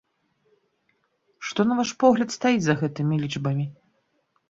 [1.51, 3.65] Што, на ваш погляд, стаіць за гэтымі лічбамі?